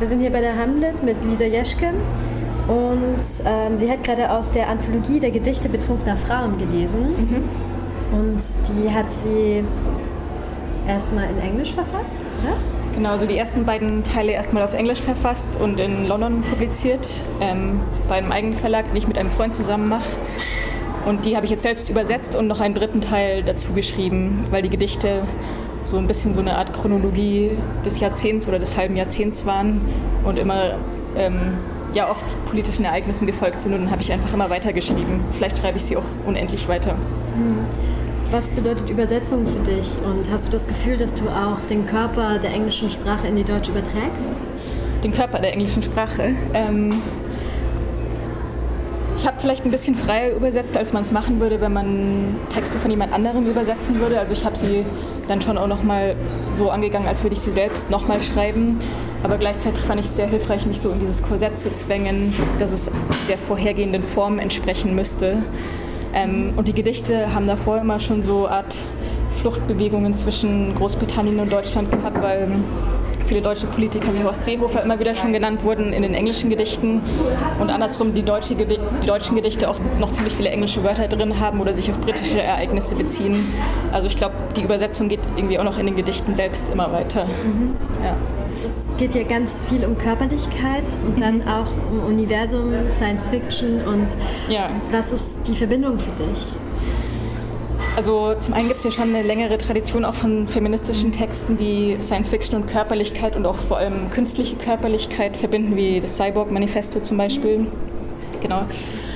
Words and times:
Wir 0.00 0.08
sind 0.08 0.20
hier 0.20 0.30
bei 0.30 0.40
der 0.40 0.56
Hamlet 0.56 1.02
mit 1.02 1.16
Lisa 1.28 1.44
Jeschke 1.44 1.88
und 2.68 3.18
ähm, 3.44 3.76
sie 3.76 3.90
hat 3.90 4.02
gerade 4.02 4.32
aus 4.32 4.50
der 4.50 4.70
Anthologie 4.70 5.20
der 5.20 5.30
Gedichte 5.30 5.68
betrunkener 5.68 6.16
Frauen 6.16 6.56
gelesen. 6.56 7.00
Mhm. 7.02 8.18
Und 8.18 8.42
die 8.70 8.90
hat 8.90 9.04
sie 9.22 9.62
erstmal 10.88 11.28
in 11.28 11.38
Englisch 11.38 11.74
verfasst, 11.74 12.16
oder? 12.42 12.56
Genau, 12.94 13.10
also 13.10 13.26
die 13.26 13.36
ersten 13.36 13.66
beiden 13.66 14.02
Teile 14.02 14.32
erstmal 14.32 14.62
auf 14.62 14.72
Englisch 14.72 15.02
verfasst 15.02 15.60
und 15.60 15.78
in 15.78 16.06
London 16.06 16.40
publiziert, 16.48 17.06
ähm, 17.42 17.80
bei 18.08 18.14
einem 18.14 18.32
eigenen 18.32 18.56
Verlag, 18.56 18.86
den 18.86 18.96
ich 18.96 19.06
mit 19.06 19.18
einem 19.18 19.30
Freund 19.30 19.54
zusammen 19.54 19.90
mache. 19.90 20.16
Und 21.04 21.26
die 21.26 21.36
habe 21.36 21.44
ich 21.44 21.52
jetzt 21.52 21.62
selbst 21.62 21.90
übersetzt 21.90 22.34
und 22.36 22.46
noch 22.46 22.60
einen 22.60 22.74
dritten 22.74 23.02
Teil 23.02 23.42
dazu 23.42 23.74
geschrieben, 23.74 24.46
weil 24.50 24.62
die 24.62 24.70
Gedichte 24.70 25.24
so 25.82 25.96
ein 25.96 26.06
bisschen 26.06 26.34
so 26.34 26.40
eine 26.40 26.56
Art 26.56 26.72
Chronologie 26.72 27.52
des 27.84 28.00
Jahrzehnts 28.00 28.48
oder 28.48 28.58
des 28.58 28.76
halben 28.76 28.96
Jahrzehnts 28.96 29.46
waren 29.46 29.80
und 30.24 30.38
immer 30.38 30.74
ähm, 31.16 31.58
ja 31.94 32.10
oft 32.10 32.22
politischen 32.46 32.84
Ereignissen 32.84 33.26
gefolgt 33.26 33.62
sind 33.62 33.74
und 33.74 33.82
dann 33.82 33.90
habe 33.90 34.02
ich 34.02 34.12
einfach 34.12 34.32
immer 34.32 34.50
weitergeschrieben. 34.50 35.20
Vielleicht 35.32 35.58
schreibe 35.58 35.78
ich 35.78 35.84
sie 35.84 35.96
auch 35.96 36.04
unendlich 36.26 36.68
weiter. 36.68 36.90
Hm. 36.90 37.58
Was 38.30 38.50
bedeutet 38.50 38.88
Übersetzung 38.88 39.44
für 39.46 39.58
dich 39.58 39.98
und 40.04 40.30
hast 40.30 40.46
du 40.46 40.52
das 40.52 40.68
Gefühl, 40.68 40.96
dass 40.96 41.14
du 41.14 41.28
auch 41.28 41.58
den 41.68 41.86
Körper 41.86 42.38
der 42.38 42.52
englischen 42.52 42.88
Sprache 42.88 43.26
in 43.26 43.34
die 43.34 43.42
deutsche 43.42 43.72
überträgst? 43.72 44.30
Den 45.02 45.12
Körper 45.12 45.40
der 45.40 45.52
englischen 45.52 45.82
Sprache? 45.82 46.34
Ähm 46.54 46.90
ich 49.16 49.26
habe 49.26 49.36
vielleicht 49.38 49.66
ein 49.66 49.70
bisschen 49.70 49.96
freier 49.96 50.34
übersetzt, 50.34 50.76
als 50.78 50.92
man 50.92 51.02
es 51.02 51.10
machen 51.10 51.40
würde, 51.40 51.60
wenn 51.60 51.72
man 51.72 52.36
Texte 52.54 52.78
von 52.78 52.90
jemand 52.90 53.12
anderem 53.12 53.46
übersetzen 53.46 54.00
würde. 54.00 54.18
Also 54.18 54.32
ich 54.32 54.44
habe 54.46 54.56
sie 54.56 54.84
dann 55.30 55.40
schon 55.40 55.56
auch 55.56 55.68
nochmal 55.68 56.16
so 56.54 56.70
angegangen, 56.70 57.08
als 57.08 57.22
würde 57.22 57.34
ich 57.34 57.40
sie 57.40 57.52
selbst 57.52 57.90
nochmal 57.90 58.20
schreiben. 58.22 58.78
Aber 59.22 59.38
gleichzeitig 59.38 59.82
fand 59.82 60.00
ich 60.00 60.06
es 60.06 60.16
sehr 60.16 60.26
hilfreich, 60.26 60.66
mich 60.66 60.80
so 60.80 60.90
in 60.90 61.00
dieses 61.00 61.22
Korsett 61.22 61.58
zu 61.58 61.72
zwängen, 61.72 62.34
dass 62.58 62.72
es 62.72 62.90
der 63.28 63.38
vorhergehenden 63.38 64.02
Form 64.02 64.38
entsprechen 64.38 64.94
müsste. 64.94 65.38
Ähm, 66.12 66.54
und 66.56 66.66
die 66.66 66.72
Gedichte 66.72 67.32
haben 67.34 67.46
davor 67.46 67.78
immer 67.78 68.00
schon 68.00 68.24
so 68.24 68.46
eine 68.46 68.56
Art 68.56 68.76
Fluchtbewegungen 69.40 70.16
zwischen 70.16 70.74
Großbritannien 70.74 71.38
und 71.38 71.52
Deutschland 71.52 71.90
gehabt, 71.90 72.20
weil 72.20 72.48
viele 73.30 73.42
deutsche 73.42 73.66
Politiker 73.66 74.12
wie 74.12 74.24
Horst 74.24 74.44
Seehofer 74.44 74.82
immer 74.82 74.98
wieder 74.98 75.14
schon 75.14 75.32
genannt 75.32 75.62
wurden 75.62 75.92
in 75.92 76.02
den 76.02 76.14
englischen 76.14 76.50
Gedichten 76.50 77.00
und 77.60 77.70
andersrum 77.70 78.12
die, 78.12 78.24
deutsche 78.24 78.56
Gedi 78.56 78.76
die 79.00 79.06
deutschen 79.06 79.36
Gedichte 79.36 79.70
auch 79.70 79.78
noch 80.00 80.10
ziemlich 80.10 80.34
viele 80.34 80.48
englische 80.48 80.82
Wörter 80.82 81.06
drin 81.06 81.38
haben 81.38 81.60
oder 81.60 81.72
sich 81.72 81.88
auf 81.92 82.00
britische 82.00 82.42
Ereignisse 82.42 82.96
beziehen. 82.96 83.46
Also 83.92 84.08
ich 84.08 84.16
glaube, 84.16 84.34
die 84.56 84.62
Übersetzung 84.62 85.08
geht 85.08 85.20
irgendwie 85.36 85.60
auch 85.60 85.64
noch 85.64 85.78
in 85.78 85.86
den 85.86 85.94
Gedichten 85.94 86.34
selbst 86.34 86.70
immer 86.70 86.90
weiter. 86.92 87.26
Mhm. 87.26 87.76
Ja. 88.02 88.16
Es 88.66 88.90
geht 88.98 89.14
ja 89.14 89.22
ganz 89.22 89.64
viel 89.64 89.84
um 89.84 89.96
Körperlichkeit 89.96 90.90
und 91.06 91.20
dann 91.20 91.36
mhm. 91.36 91.48
auch 91.48 91.68
um 91.92 92.00
Universum, 92.00 92.72
Science 92.90 93.28
Fiction 93.28 93.80
und 93.86 94.08
ja. 94.48 94.70
was 94.90 95.12
ist 95.12 95.46
die 95.46 95.54
Verbindung 95.54 96.00
für 96.00 96.24
dich? 96.24 96.56
Also 97.96 98.34
zum 98.34 98.54
einen 98.54 98.68
gibt 98.68 98.78
es 98.78 98.84
ja 98.84 98.90
schon 98.90 99.14
eine 99.14 99.22
längere 99.22 99.58
Tradition 99.58 100.04
auch 100.04 100.14
von 100.14 100.48
feministischen 100.48 101.12
Texten, 101.12 101.56
die 101.56 101.96
Science 102.00 102.28
Fiction 102.28 102.60
und 102.60 102.66
Körperlichkeit 102.66 103.36
und 103.36 103.44
auch 103.44 103.56
vor 103.56 103.78
allem 103.78 104.10
künstliche 104.10 104.56
Körperlichkeit 104.56 105.36
verbinden, 105.36 105.76
wie 105.76 106.00
das 106.00 106.16
Cyborg-Manifesto 106.16 107.00
zum 107.00 107.16
Beispiel. 107.16 107.66
Genau. 108.40 108.64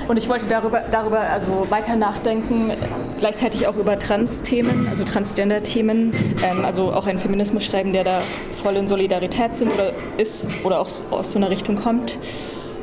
Und 0.06 0.18
ich 0.18 0.28
wollte 0.28 0.46
darüber, 0.46 0.82
darüber 0.90 1.20
also 1.20 1.66
weiter 1.70 1.96
nachdenken, 1.96 2.72
gleichzeitig 3.18 3.66
auch 3.66 3.76
über 3.76 3.98
Trans-Themen, 3.98 4.86
also 4.88 5.04
Transgender-Themen, 5.04 6.12
ähm, 6.42 6.64
also 6.64 6.92
auch 6.92 7.06
einen 7.06 7.18
Feminismus 7.18 7.64
schreiben, 7.64 7.92
der 7.94 8.04
da 8.04 8.20
voll 8.62 8.76
in 8.76 8.86
Solidarität 8.86 9.56
sind 9.56 9.72
oder 9.72 9.92
ist 10.18 10.46
oder 10.62 10.80
auch 10.80 10.88
aus 11.10 11.32
so 11.32 11.38
einer 11.38 11.48
Richtung 11.48 11.76
kommt. 11.76 12.18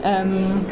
Ähm, 0.03 0.65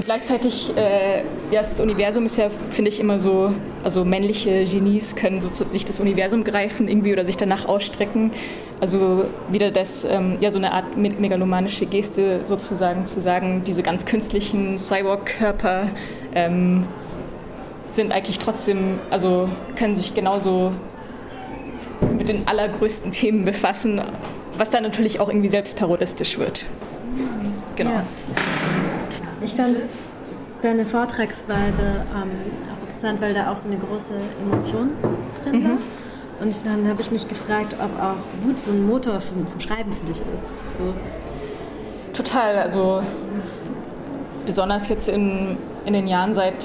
und 0.00 0.06
gleichzeitig, 0.06 0.74
äh, 0.78 1.18
ja, 1.50 1.60
das 1.60 1.78
Universum 1.78 2.24
ist 2.24 2.38
ja, 2.38 2.48
finde 2.70 2.88
ich, 2.88 3.00
immer 3.00 3.20
so, 3.20 3.52
also 3.84 4.02
männliche 4.02 4.64
Genies 4.64 5.14
können 5.14 5.42
so, 5.42 5.50
sich 5.50 5.84
das 5.84 6.00
Universum 6.00 6.42
greifen 6.42 6.88
irgendwie 6.88 7.12
oder 7.12 7.26
sich 7.26 7.36
danach 7.36 7.66
ausstrecken. 7.66 8.30
Also 8.80 9.26
wieder 9.50 9.70
das, 9.70 10.04
ähm, 10.04 10.38
ja, 10.40 10.50
so 10.50 10.56
eine 10.56 10.72
Art 10.72 10.96
megalomanische 10.96 11.84
Geste 11.84 12.40
sozusagen, 12.46 13.04
zu 13.04 13.20
sagen, 13.20 13.62
diese 13.66 13.82
ganz 13.82 14.06
künstlichen 14.06 14.78
Cyborg-Körper 14.78 15.88
ähm, 16.34 16.86
sind 17.90 18.12
eigentlich 18.12 18.38
trotzdem, 18.38 19.00
also 19.10 19.50
können 19.76 19.96
sich 19.96 20.14
genauso 20.14 20.72
mit 22.16 22.30
den 22.30 22.48
allergrößten 22.48 23.12
Themen 23.12 23.44
befassen, 23.44 24.00
was 24.56 24.70
dann 24.70 24.82
natürlich 24.82 25.20
auch 25.20 25.28
irgendwie 25.28 25.50
selbst 25.50 25.76
parodistisch 25.76 26.38
wird. 26.38 26.64
Genau. 27.76 27.90
Ja. 27.90 28.06
Ich 29.50 29.56
fand 29.56 29.78
deine 30.62 30.84
Vortragsweise 30.84 31.82
ähm, 31.82 32.30
auch 32.72 32.82
interessant, 32.84 33.20
weil 33.20 33.34
da 33.34 33.50
auch 33.50 33.56
so 33.56 33.68
eine 33.68 33.78
große 33.78 34.14
Emotion 34.44 34.90
drin 35.42 35.64
war. 35.64 35.72
Mhm. 35.72 35.78
Und 36.40 36.54
dann 36.64 36.88
habe 36.88 37.02
ich 37.02 37.10
mich 37.10 37.28
gefragt, 37.28 37.74
ob 37.80 38.00
auch 38.00 38.46
Wut 38.46 38.60
so 38.60 38.70
ein 38.70 38.86
Motor 38.86 39.20
für, 39.20 39.44
zum 39.44 39.60
Schreiben 39.60 39.92
für 39.92 40.06
dich 40.06 40.22
ist. 40.32 40.46
So. 40.78 40.94
Total, 42.12 42.58
also 42.58 43.02
besonders 44.46 44.88
jetzt 44.88 45.08
in, 45.08 45.56
in 45.84 45.94
den 45.94 46.06
Jahren 46.06 46.32
seit, 46.32 46.64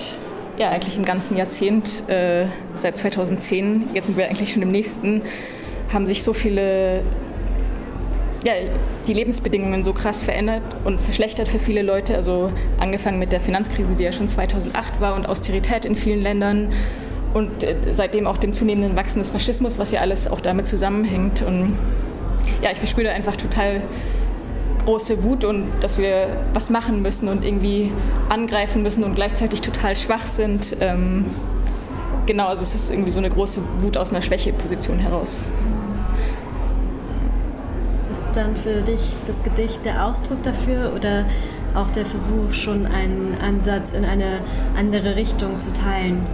ja 0.58 0.70
eigentlich 0.70 0.96
im 0.96 1.06
ganzen 1.06 1.38
Jahrzehnt, 1.38 2.08
äh, 2.08 2.46
seit 2.76 2.98
2010, 2.98 3.90
jetzt 3.96 4.06
sind 4.06 4.18
wir 4.18 4.28
eigentlich 4.28 4.54
schon 4.54 4.62
im 4.62 4.72
nächsten, 4.72 5.24
haben 5.92 6.06
sich 6.06 6.22
so 6.22 6.34
viele 6.34 7.02
ja, 8.46 8.54
die 9.08 9.14
Lebensbedingungen 9.14 9.84
so 9.84 9.92
krass 9.92 10.22
verändert 10.22 10.62
und 10.84 11.02
verschlechtert 11.02 11.48
für 11.48 11.58
viele 11.58 11.82
Leute. 11.82 12.16
Also 12.16 12.52
angefangen 12.80 13.18
mit 13.18 13.32
der 13.32 13.42
Finanzkrise, 13.42 13.96
die 13.96 14.04
ja 14.04 14.12
schon 14.12 14.28
2008 14.28 15.02
war 15.02 15.16
und 15.16 15.28
Austerität 15.28 15.86
in 15.86 15.96
vielen 15.96 16.22
Ländern 16.22 16.72
und 17.34 17.64
äh, 17.64 17.76
seitdem 17.92 18.28
auch 18.28 18.38
dem 18.38 18.54
zunehmenden 18.54 18.96
Wachsen 18.96 19.20
des 19.20 19.30
Faschismus, 19.30 19.80
was 19.80 19.92
ja 19.92 20.02
alles 20.02 20.28
auch 20.28 20.42
damit 20.42 20.68
zusammenhängt. 20.68 21.42
Und 21.42 21.76
ja, 22.62 22.72
ich 22.72 22.78
verspüre 22.78 23.10
einfach 23.10 23.36
total 23.36 23.82
große 24.86 25.24
Wut 25.24 25.44
und 25.44 25.72
dass 25.80 25.98
wir 25.98 26.46
was 26.54 26.70
machen 26.70 27.02
müssen 27.02 27.28
und 27.28 27.44
irgendwie 27.44 27.92
angreifen 28.30 28.84
müssen 28.84 29.04
und 29.04 29.16
gleichzeitig 29.16 29.62
total 29.62 29.96
schwach 29.98 30.28
sind. 30.28 30.78
Ähm, 30.82 31.26
genau, 32.28 32.48
also 32.50 32.62
es 32.62 32.76
ist 32.76 32.92
irgendwie 32.92 33.12
so 33.12 33.18
eine 33.18 33.30
große 33.30 33.60
Wut 33.80 33.98
aus 33.98 34.12
einer 34.12 34.22
Schwächeposition 34.22 35.00
heraus 35.00 35.48
ist 38.36 38.44
dann 38.44 38.58
für 38.58 38.82
dich 38.82 39.00
das 39.28 39.44
Gedicht 39.44 39.86
der 39.86 40.06
Ausdruck 40.06 40.44
dafür 40.44 40.92
oder 40.94 41.26
auch 41.74 41.90
der 41.90 42.06
Versuch, 42.06 42.52
schon 42.52 42.86
einen 42.86 43.38
Ansatz 43.42 43.94
in 43.94 44.04
eine 44.04 44.40
andere 44.78 45.16
Richtung 45.16 45.58
zu 45.58 45.72
teilen? 45.72 46.26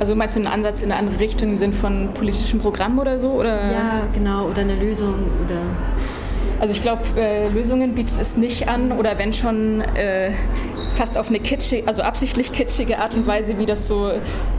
Also 0.00 0.16
meinst 0.16 0.34
du 0.34 0.40
einen 0.40 0.48
Ansatz 0.48 0.82
in 0.82 0.90
eine 0.90 0.98
andere 0.98 1.20
Richtung 1.20 1.50
im 1.50 1.58
Sinn 1.58 1.72
von 1.72 2.12
politischem 2.14 2.58
Programm 2.58 2.98
oder 2.98 3.20
so? 3.20 3.30
Oder? 3.32 3.54
Ja, 3.54 4.02
genau, 4.12 4.46
oder 4.48 4.62
eine 4.62 4.74
Lösung 4.74 5.14
oder. 5.44 5.60
Also 6.58 6.74
ich 6.74 6.82
glaube, 6.82 7.02
äh, 7.16 7.48
Lösungen 7.48 7.94
bietet 7.94 8.20
es 8.20 8.36
nicht 8.36 8.68
an 8.68 8.90
oder 8.90 9.18
wenn 9.18 9.32
schon 9.32 9.80
äh, 9.94 10.32
fast 10.94 11.16
auf 11.18 11.28
eine 11.28 11.38
kitschige, 11.38 11.86
also 11.86 12.02
absichtlich 12.02 12.52
kitschige 12.52 12.98
Art 12.98 13.14
und 13.14 13.28
Weise, 13.28 13.58
wie 13.58 13.66
das 13.66 13.86
so, 13.86 14.10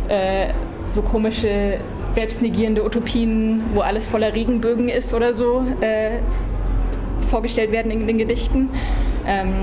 äh, 0.07 0.47
so 0.87 1.01
komische 1.01 1.79
selbstnegierende 2.13 2.85
Utopien, 2.85 3.61
wo 3.73 3.81
alles 3.81 4.07
voller 4.07 4.33
Regenbögen 4.33 4.87
ist 4.89 5.13
oder 5.13 5.33
so, 5.33 5.65
äh, 5.81 6.19
vorgestellt 7.29 7.71
werden 7.71 7.91
in 7.91 8.07
den 8.07 8.17
Gedichten. 8.17 8.69
Ähm, 9.25 9.53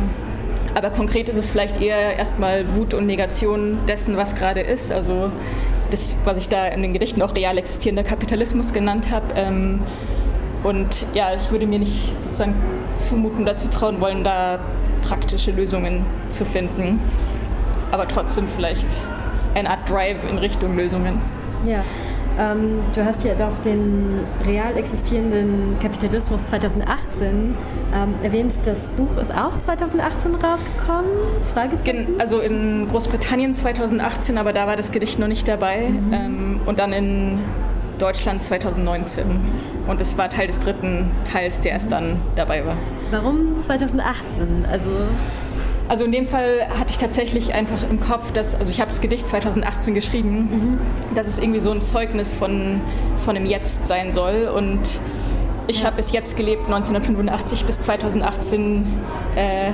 aber 0.74 0.90
konkret 0.90 1.28
ist 1.28 1.36
es 1.36 1.48
vielleicht 1.48 1.80
eher 1.80 2.16
erstmal 2.16 2.76
Wut 2.76 2.94
und 2.94 3.06
Negation 3.06 3.78
dessen, 3.88 4.16
was 4.16 4.34
gerade 4.34 4.60
ist. 4.60 4.92
Also 4.92 5.30
das, 5.90 6.14
was 6.24 6.38
ich 6.38 6.48
da 6.48 6.66
in 6.66 6.82
den 6.82 6.92
Gedichten 6.92 7.22
auch 7.22 7.34
real 7.34 7.58
existierender 7.58 8.04
Kapitalismus 8.04 8.72
genannt 8.72 9.10
habe. 9.10 9.26
Ähm, 9.36 9.80
und 10.62 11.06
ja, 11.14 11.34
ich 11.34 11.50
würde 11.50 11.66
mir 11.66 11.78
nicht 11.78 12.20
sozusagen 12.20 12.54
zumuten 12.96 13.42
oder 13.42 13.56
zutrauen 13.56 14.00
wollen, 14.00 14.22
da 14.22 14.60
praktische 15.02 15.50
Lösungen 15.50 16.04
zu 16.30 16.44
finden. 16.44 17.00
Aber 17.90 18.06
trotzdem 18.06 18.46
vielleicht 18.54 18.86
eine 19.54 19.70
Art 19.70 19.88
Drive 19.88 20.28
in 20.30 20.38
Richtung 20.38 20.76
Lösungen. 20.76 21.20
Ja, 21.66 21.82
ähm, 22.40 22.80
du 22.94 23.04
hast 23.04 23.22
ja 23.22 23.34
doch 23.34 23.58
den 23.58 24.20
real 24.46 24.76
existierenden 24.76 25.78
Kapitalismus 25.80 26.44
2018 26.44 27.54
ähm, 27.92 28.14
erwähnt. 28.22 28.58
Das 28.64 28.88
Buch 28.96 29.16
ist 29.20 29.32
auch 29.32 29.56
2018 29.56 30.34
rausgekommen? 30.36 31.10
Fragezeichen? 31.52 32.08
Also 32.18 32.40
in 32.40 32.88
Großbritannien 32.88 33.52
2018, 33.52 34.38
aber 34.38 34.52
da 34.52 34.66
war 34.66 34.76
das 34.76 34.90
Gedicht 34.90 35.18
noch 35.18 35.28
nicht 35.28 35.46
dabei. 35.46 35.90
Mhm. 35.90 36.12
Ähm, 36.12 36.60
und 36.64 36.78
dann 36.78 36.92
in 36.92 37.38
Deutschland 37.98 38.42
2019. 38.42 39.24
Und 39.86 40.00
es 40.00 40.16
war 40.16 40.30
Teil 40.30 40.46
des 40.46 40.58
dritten 40.60 41.10
Teils, 41.30 41.60
der 41.60 41.72
erst 41.72 41.92
dann 41.92 42.16
dabei 42.36 42.64
war. 42.64 42.76
Warum 43.10 43.60
2018? 43.60 44.64
Also 44.70 44.88
also 45.90 46.04
in 46.04 46.12
dem 46.12 46.24
Fall 46.24 46.68
hatte 46.78 46.92
ich 46.92 46.98
tatsächlich 46.98 47.52
einfach 47.52 47.82
im 47.90 47.98
Kopf, 47.98 48.30
dass, 48.30 48.54
also 48.54 48.70
ich 48.70 48.80
habe 48.80 48.90
das 48.90 49.00
Gedicht 49.00 49.26
2018 49.26 49.92
geschrieben, 49.92 50.38
mhm. 50.38 51.14
dass 51.16 51.26
es 51.26 51.40
irgendwie 51.40 51.58
so 51.58 51.72
ein 51.72 51.80
Zeugnis 51.80 52.32
von, 52.32 52.80
von 53.24 53.34
dem 53.34 53.44
Jetzt 53.44 53.88
sein 53.88 54.12
soll 54.12 54.52
und 54.54 55.00
ich 55.66 55.80
ja. 55.80 55.86
habe 55.86 55.96
bis 55.96 56.12
jetzt 56.12 56.36
gelebt, 56.36 56.66
1985 56.66 57.64
bis 57.64 57.80
2018, 57.80 58.86
äh, 59.34 59.72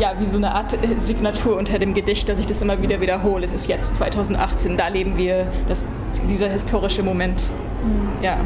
ja, 0.00 0.14
wie 0.18 0.26
so 0.26 0.36
eine 0.36 0.52
Art 0.52 0.76
Signatur 0.98 1.56
unter 1.56 1.78
dem 1.78 1.94
Gedicht, 1.94 2.28
dass 2.28 2.40
ich 2.40 2.46
das 2.46 2.60
immer 2.60 2.82
wieder 2.82 3.00
wiederhole. 3.00 3.44
Es 3.44 3.54
ist 3.54 3.68
jetzt 3.68 3.94
2018, 3.96 4.76
da 4.76 4.88
leben 4.88 5.16
wir, 5.16 5.46
das, 5.68 5.86
dieser 6.28 6.48
historische 6.48 7.04
Moment. 7.04 7.48
Mhm. 7.84 8.24
Ja. 8.24 8.36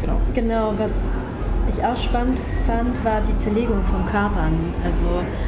Genau. 0.00 0.20
Genau, 0.32 0.74
was 0.78 0.92
ich 1.70 1.84
auch 1.84 1.96
spannend 1.96 2.38
fand, 2.66 3.04
war 3.04 3.20
die 3.20 3.36
Zerlegung 3.42 3.82
von 3.84 4.04
Körpern. 4.06 4.52
Also 4.84 5.04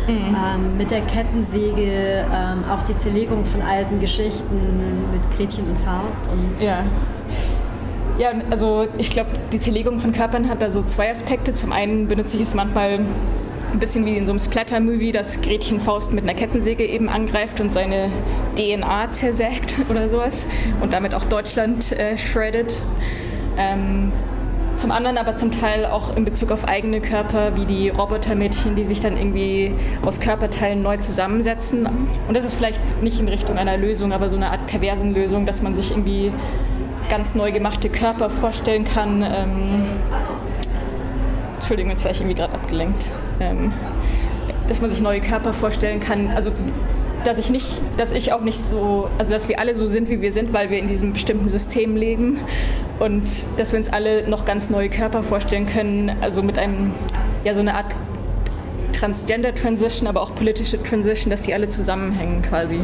mhm. 0.09 0.35
ähm, 0.35 0.77
mit 0.79 0.91
der 0.91 1.03
Kettensäge, 1.03 2.25
ähm, 2.33 2.65
auch 2.71 2.83
die 2.83 2.97
Zerlegung 2.99 3.45
von 3.45 3.63
alten 3.63 4.01
Geschichten 4.01 5.05
mit 5.13 5.23
Gretchen 5.37 5.69
und 5.69 5.79
Faust. 5.81 6.29
Und 6.29 6.65
ja. 6.65 6.85
Ja, 8.19 8.31
also 8.51 8.87
ich 8.99 9.11
glaube, 9.11 9.31
die 9.53 9.59
Zerlegung 9.59 9.99
von 9.99 10.13
Körpern 10.13 10.49
hat 10.49 10.61
da 10.61 10.71
so 10.71 10.83
zwei 10.83 11.11
Aspekte. 11.11 11.55
Zum 11.55 11.73
einen 11.73 12.09
benutze 12.09 12.37
ich 12.37 12.43
es 12.43 12.55
manchmal 12.55 13.01
ein 13.73 13.79
bisschen 13.79 14.05
wie 14.05 14.17
in 14.17 14.27
so 14.27 14.33
einem 14.33 14.39
Splatter-Movie, 14.39 15.13
dass 15.13 15.41
Gretchen 15.41 15.81
Faust 15.81 16.13
mit 16.13 16.25
einer 16.25 16.35
Kettensäge 16.35 16.85
eben 16.85 17.09
angreift 17.09 17.61
und 17.61 17.73
seine 17.73 18.11
DNA 18.57 19.11
zersägt 19.11 19.77
oder 19.89 20.09
sowas 20.09 20.47
und 20.81 20.93
damit 20.93 21.15
auch 21.15 21.25
Deutschland 21.25 21.93
äh, 21.93 22.19
shreddet. 22.19 22.83
Ähm, 23.57 24.13
zum 24.77 24.91
anderen 24.91 25.19
aber 25.19 25.37
zum 25.37 25.53
Teil 25.53 25.87
auch 25.87 26.17
in 26.17 26.25
Bezug 26.25 26.51
auf 26.51 26.67
eigene 26.67 27.01
Körper, 27.01 27.57
wie 27.57 27.67
die 27.67 27.89
Robotermädchen, 27.91 28.75
die 28.75 28.85
sich 28.85 29.01
dann 29.01 29.17
irgendwie 29.17 29.75
aus 30.05 30.21
Körperteilen 30.21 30.83
neu 30.83 30.97
zusammensetzen. 30.97 31.87
Und 32.29 32.37
das 32.37 32.45
ist 32.45 32.55
vielleicht 32.55 33.03
nicht 33.03 33.21
in 33.21 33.29
Richtung 33.29 33.59
einer 33.59 33.77
Lösung, 33.77 34.13
aber 34.13 34.29
so 34.29 34.37
eine 34.37 34.51
Art 34.51 34.67
perversen 34.67 35.15
Lösung, 35.15 35.47
dass 35.47 35.63
man 35.63 35.75
sich 35.75 35.91
irgendwie 35.91 36.33
ganz 37.11 37.35
neu 37.35 37.53
gemachte 37.53 37.89
Körper 37.89 38.31
vorstellen 38.31 38.85
kann. 38.85 39.23
Ähm, 39.23 39.87
Entschuldigung, 41.57 41.91
jetzt 41.91 42.05
war 42.05 42.11
ich 42.11 42.21
irgendwie 42.21 42.37
gerade 42.37 42.55
abgelenkt. 42.55 43.11
Ähm, 43.41 43.73
dass 44.69 44.81
man 44.81 44.91
sich 44.91 45.01
neue 45.01 45.21
Körper 45.21 45.53
vorstellen 45.53 46.01
kann. 46.01 46.31
Also 46.31 46.53
dass 47.25 47.39
ich 47.39 47.51
nicht, 47.51 47.81
dass 47.99 48.13
ich 48.13 48.33
auch 48.33 48.41
nicht 48.41 48.59
so, 48.59 49.09
also 49.19 49.33
dass 49.33 49.49
wir 49.49 49.61
alle 49.61 49.75
so 49.75 49.87
sind, 49.87 50.09
wie 50.09 50.21
wir 50.21 50.33
sind, 50.33 50.53
weil 50.53 50.71
wir 50.71 50.79
in 50.79 50.87
diesem 50.87 51.13
bestimmten 51.13 51.49
System 51.49 51.97
leben 51.97 52.41
und 53.03 53.47
dass 53.57 53.73
wir 53.73 53.81
uns 53.81 53.93
alle 53.93 54.29
noch 54.29 54.45
ganz 54.45 54.71
neue 54.71 54.89
Körper 54.89 55.25
vorstellen 55.25 55.67
können, 55.67 56.17
also 56.21 56.41
mit 56.41 56.57
einem, 56.57 56.95
ja, 57.43 57.53
so 57.53 57.61
eine 57.61 57.75
Art 57.75 57.97
Transgender 58.93 59.53
Transition, 59.53 60.07
aber 60.07 60.23
auch 60.23 60.37
politische 60.37 60.81
Transition, 60.81 61.29
dass 61.29 61.43
die 61.43 61.53
alle 61.53 61.67
zusammenhängen 61.67 62.43
quasi. 62.43 62.79